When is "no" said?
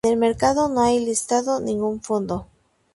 0.67-0.81